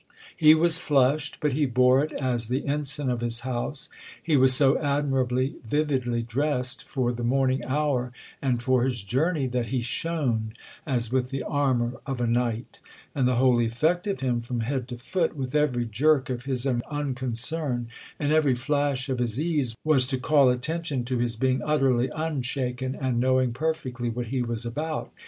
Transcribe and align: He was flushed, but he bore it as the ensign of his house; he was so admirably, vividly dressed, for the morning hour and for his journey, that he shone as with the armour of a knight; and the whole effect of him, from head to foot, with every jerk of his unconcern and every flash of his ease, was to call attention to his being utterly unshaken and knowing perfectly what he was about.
He 0.35 0.55
was 0.55 0.79
flushed, 0.79 1.37
but 1.41 1.53
he 1.53 1.67
bore 1.67 2.03
it 2.03 2.11
as 2.13 2.47
the 2.47 2.65
ensign 2.65 3.07
of 3.11 3.21
his 3.21 3.41
house; 3.41 3.87
he 4.23 4.35
was 4.35 4.51
so 4.51 4.79
admirably, 4.79 5.57
vividly 5.63 6.23
dressed, 6.23 6.85
for 6.85 7.11
the 7.13 7.23
morning 7.23 7.63
hour 7.65 8.11
and 8.41 8.59
for 8.63 8.83
his 8.83 9.03
journey, 9.03 9.45
that 9.45 9.67
he 9.67 9.79
shone 9.79 10.55
as 10.87 11.11
with 11.11 11.29
the 11.29 11.43
armour 11.43 11.99
of 12.07 12.19
a 12.19 12.25
knight; 12.25 12.79
and 13.13 13.27
the 13.27 13.35
whole 13.35 13.59
effect 13.59 14.07
of 14.07 14.21
him, 14.21 14.41
from 14.41 14.61
head 14.61 14.87
to 14.87 14.97
foot, 14.97 15.35
with 15.35 15.53
every 15.53 15.85
jerk 15.85 16.31
of 16.31 16.45
his 16.45 16.65
unconcern 16.65 17.87
and 18.19 18.31
every 18.31 18.55
flash 18.55 19.07
of 19.07 19.19
his 19.19 19.39
ease, 19.39 19.75
was 19.83 20.07
to 20.07 20.17
call 20.17 20.49
attention 20.49 21.05
to 21.05 21.19
his 21.19 21.35
being 21.35 21.61
utterly 21.63 22.09
unshaken 22.15 22.95
and 22.95 23.19
knowing 23.19 23.53
perfectly 23.53 24.09
what 24.09 24.25
he 24.33 24.41
was 24.41 24.65
about. 24.65 25.11